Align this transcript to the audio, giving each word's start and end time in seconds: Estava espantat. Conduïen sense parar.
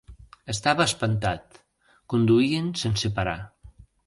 Estava 0.53 0.87
espantat. 0.89 1.59
Conduïen 2.15 2.73
sense 2.85 3.13
parar. 3.21 3.37